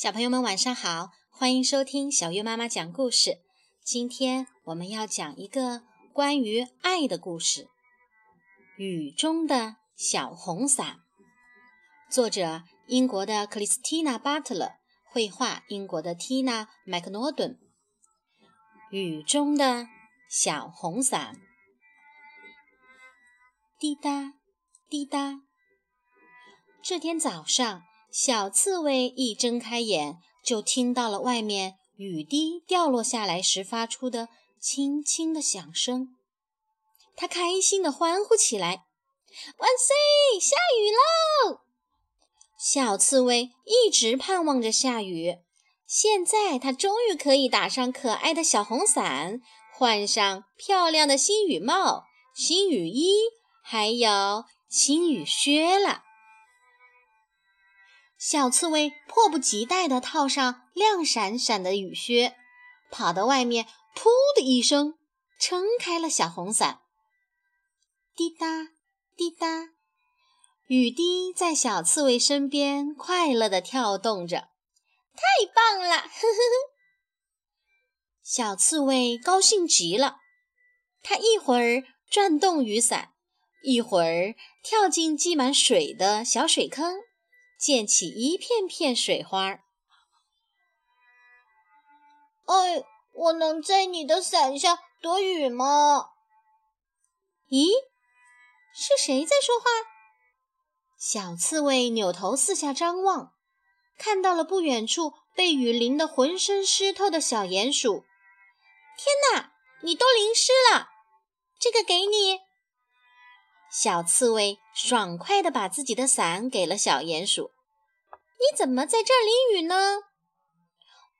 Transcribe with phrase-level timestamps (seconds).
[0.00, 3.42] 小朋友们晚上好，欢迎收听小月妈妈讲故事。
[3.84, 5.82] 今天我们要讲一个
[6.14, 7.64] 关于爱的故事，
[8.78, 11.00] 《雨中的小红伞》。
[12.10, 17.60] 作者：英国的克里斯蒂娜·巴特勒，绘画：英国的缇娜·麦克诺顿。
[18.90, 19.86] 雨中的
[20.30, 21.36] 小红伞，
[23.78, 24.32] 滴答
[24.88, 25.42] 滴答。
[26.82, 27.82] 这天早上。
[28.10, 34.28] 小刺猬一睁开眼，就听到了外面雨滴掉落下来时发出的
[34.60, 36.16] 轻轻的响声。
[37.14, 38.84] 它开心地欢呼起来
[39.58, 40.40] ：“万岁！
[40.40, 41.60] 下雨喽！”
[42.58, 45.38] 小刺猬一直盼望着下雨，
[45.86, 49.40] 现在它终于可以打上可爱的小红伞，
[49.72, 53.12] 换上漂亮的新雨帽、新雨衣，
[53.62, 56.02] 还有新雨靴了。
[58.20, 62.36] 小刺猬迫不及待地套上亮闪闪的雨靴，
[62.90, 63.64] 跑到外面，
[63.94, 64.98] 噗的一声
[65.40, 66.82] 撑开了小红伞。
[68.14, 68.46] 滴答
[69.16, 69.70] 滴答，
[70.66, 74.50] 雨滴在小刺猬身边快乐地跳动着，
[75.16, 75.96] 太棒了！
[75.96, 76.70] 呵呵呵。
[78.22, 80.18] 小刺猬高兴极了，
[81.02, 83.14] 它一会儿转动雨伞，
[83.62, 86.98] 一会儿跳进积满水的小水坑。
[87.60, 89.60] 溅起一片片水花。
[92.46, 96.06] 哎，我能在你的伞下躲雨吗？
[97.50, 97.68] 咦，
[98.72, 99.66] 是谁在说话？
[100.98, 103.34] 小刺猬扭头四下张望，
[103.98, 108.06] 看到了不远处被雨淋得浑身湿透的小鼹鼠。
[108.96, 109.52] 天哪，
[109.82, 110.88] 你都淋湿了！
[111.58, 112.40] 这个给你。
[113.70, 117.52] 小刺猬爽快地把自己的伞给了小鼹鼠。
[118.12, 119.74] 你怎么在这儿淋雨呢？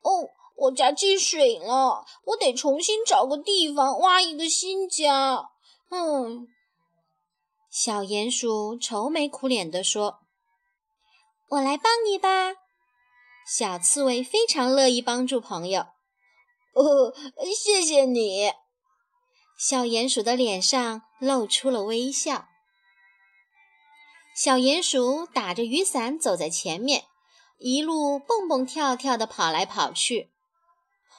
[0.00, 5.50] 哦，我家进水了，我得重新找个地方挖一个新家。
[5.90, 6.46] 嗯，
[7.70, 10.20] 小鼹鼠愁眉苦脸地说
[11.50, 12.54] ：“我来帮你吧。”
[13.46, 15.86] 小刺猬非常乐意帮助朋友。
[16.74, 17.12] 哦，
[17.54, 18.52] 谢谢你。
[19.58, 22.46] 小鼹鼠的脸上露出了微笑。
[24.36, 27.06] 小鼹鼠打着雨伞走在前面，
[27.58, 30.30] 一路蹦蹦跳跳地跑来跑去。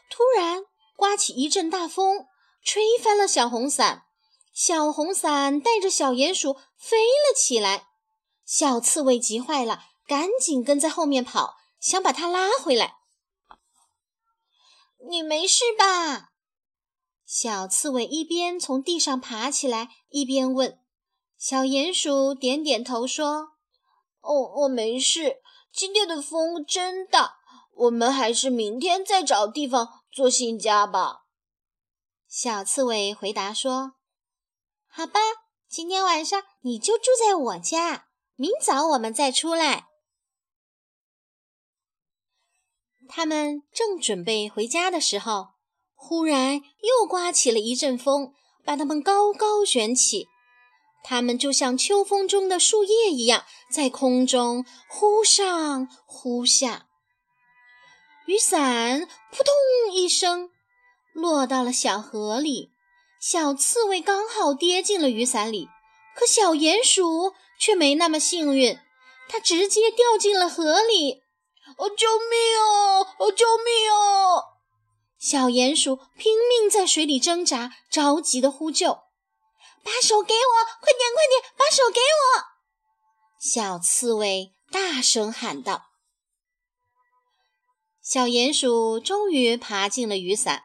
[0.10, 0.64] 突然，
[0.96, 2.28] 刮起一阵大风，
[2.64, 4.06] 吹翻了小红伞。
[4.54, 7.88] 小红伞带着小鼹鼠飞了起来。
[8.46, 12.96] 小刺猬急坏了，赶紧跟在后面跑，想把它拉回来。
[15.10, 16.29] 你没事吧？
[17.32, 20.80] 小刺猬一边从地上爬起来，一边问。
[21.38, 23.50] 小鼹鼠点点头说
[24.22, 25.36] ：“哦，我没事。
[25.72, 27.36] 今天的风真大，
[27.76, 31.26] 我们还是明天再找地方做新家吧。”
[32.28, 33.92] 小刺猬回答说
[34.90, 35.20] ：“好吧，
[35.68, 39.86] 今天晚上你就住在我家，明早我们再出来。”
[43.08, 45.50] 他们正准备回家的时候，
[46.02, 48.34] 忽然又刮起了一阵风，
[48.64, 50.28] 把它们高高卷起。
[51.04, 56.88] 它们就像秋风中的树叶一样，在空中忽上忽下。
[58.26, 60.50] 雨伞扑通一声
[61.14, 62.72] 落到了小河里，
[63.22, 65.68] 小刺猬刚好跌进了雨伞里，
[66.16, 68.78] 可小鼹鼠却没那么幸运，
[69.28, 71.24] 它直接掉进了河里。
[71.78, 73.08] 哦，救命哦！
[73.20, 74.44] 哦，救命哦！
[75.20, 79.02] 小鼹鼠拼命在水里挣扎，着急地呼救。
[79.84, 82.44] 把手给我，快点，快点，把手给我！
[83.40, 85.88] 小刺猬大声喊道。
[88.02, 90.64] 小鼹鼠终于爬进了雨伞，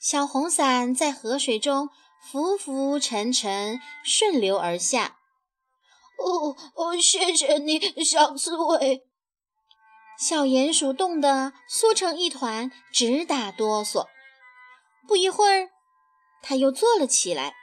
[0.00, 1.90] 小红伞在河水中
[2.30, 5.18] 浮浮沉沉，顺流而下。
[6.18, 9.02] 哦哦，谢谢你，小刺猬！
[10.22, 14.06] 小鼹鼠冻得缩成一团，直打哆嗦。
[15.08, 15.70] 不一会儿，
[16.40, 17.56] 它又坐了起来。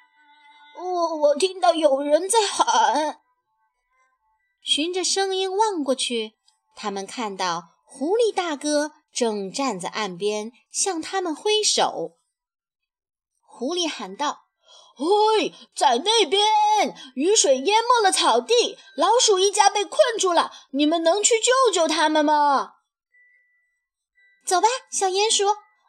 [0.77, 3.21] 我我听到有人在喊，
[4.61, 6.35] 循着声音望过去，
[6.75, 12.17] 他们看到狐狸大哥正站在岸边向他们挥手。
[13.39, 14.47] 狐狸喊道
[14.99, 16.45] ：“嘿，在那边，
[17.15, 22.73] 雨水淹没了草地，老鼠一家被困住了，你们能去救救他们吗？”
[24.45, 25.45] 走吧，小鼹鼠，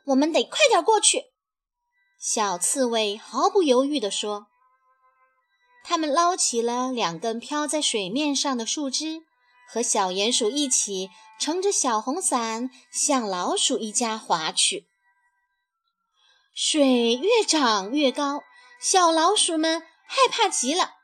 [0.07, 1.25] 我们得快点过去。”
[2.23, 4.47] 小刺猬毫不犹豫地说。
[5.83, 9.23] 他们捞起了两根飘在水面上的树枝，
[9.69, 11.11] 和小鼹鼠一起
[11.41, 14.87] 乘着小红伞向老鼠一家划去。
[16.55, 18.43] 水越涨越高，
[18.81, 20.94] 小老鼠们害怕极了。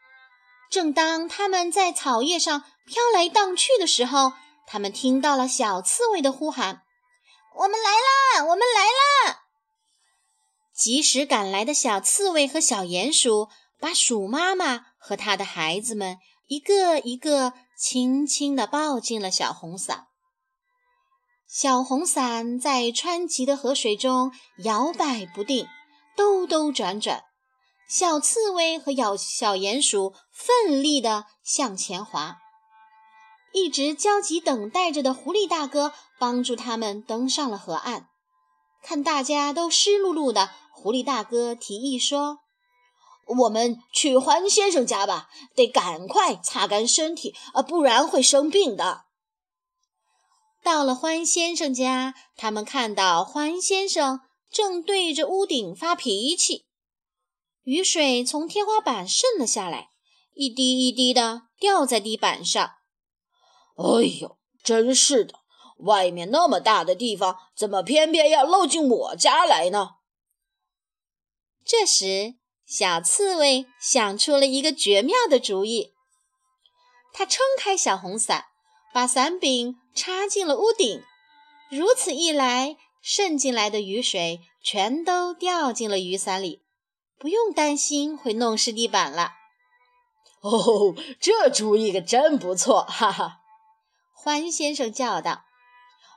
[0.70, 4.32] 正当它们在草叶上飘来荡去的时候，
[4.66, 6.82] 它们听到了小刺猬的呼喊
[7.54, 8.44] ：“我们来啦！
[8.44, 8.84] 我们来
[9.28, 9.42] 啦！”
[10.74, 13.48] 及时赶来的小刺猬和小鼹鼠
[13.78, 20.06] 把鼠妈妈和它的孩子们一个一个轻轻地抱进了小红伞。
[21.46, 24.32] 小红伞在湍急的河水中
[24.64, 25.68] 摇摆不定，
[26.16, 27.22] 兜兜转转。
[27.88, 32.38] 小刺猬和小小鼹鼠奋力地向前滑，
[33.52, 38.08] 一直焦急等待着的狐狸大哥帮助他们登上了河岸。
[38.82, 42.38] 看大家都湿漉漉的，狐狸大哥提议说
[43.38, 49.04] ：“我们去欢先生家吧，得赶快擦干身体，呃，不然会生病的。”
[50.62, 56.66] 到了欢先生家，他们看到欢先生正对着屋顶发脾气，
[57.66, 59.90] 雨水从天花板渗了下来，
[60.34, 62.64] 一滴一滴的掉在地板上。
[63.76, 65.34] 哎呦，真是的！
[65.78, 69.96] 外面那么大的地方，怎么偏偏要漏进我家来呢？
[71.64, 75.92] 这时，小刺猬想出了一个绝妙的主意，
[77.12, 78.44] 他撑开小红伞。
[78.94, 81.02] 把伞柄插进了屋顶，
[81.68, 86.62] 如此一来，渗进来的雨水全都掉进了雨伞里，
[87.18, 89.32] 不用担心会弄湿地板了。
[90.42, 92.82] 哦，这主意可真不错！
[92.82, 93.40] 哈哈，
[94.14, 95.44] 欢先生叫道：“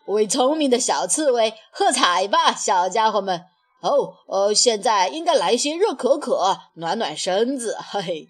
[0.07, 3.46] 为聪明的小刺猬喝彩吧，小家伙们！
[3.81, 8.28] 哦，呃，现在应该来些热可可，暖暖身子。”嘿嘿。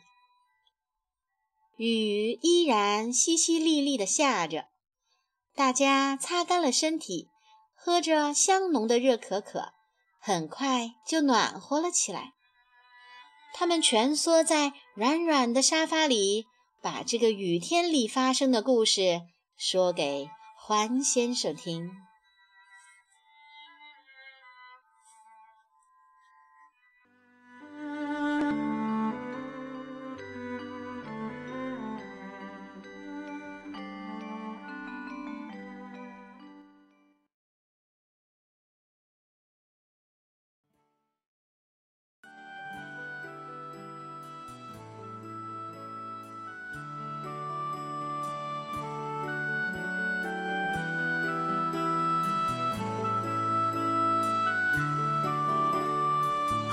[1.77, 4.65] 雨依然淅淅沥沥地下着，
[5.55, 7.29] 大家擦干了身体，
[7.73, 9.73] 喝着香浓的热可可，
[10.21, 12.33] 很快就暖和了起来。
[13.53, 16.45] 他们蜷缩在软软的沙发里，
[16.81, 19.21] 把这个雨天里发生的故事
[19.57, 21.91] 说给欢先生听。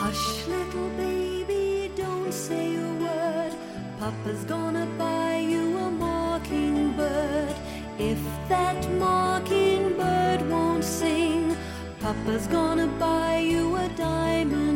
[0.06, 3.53] Hush, little baby, don't say a word.
[3.99, 7.56] Papa's gonna buy you a mockingbird.
[7.99, 11.56] If that mockingbird won't sing,
[11.99, 14.75] Papa's gonna buy you a diamond